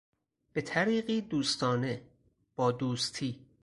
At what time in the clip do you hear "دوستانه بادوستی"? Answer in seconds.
1.21-3.45